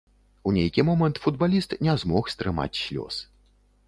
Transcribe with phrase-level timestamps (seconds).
[0.51, 3.21] У нейкі момант футбаліст не змог стрымаць слёз.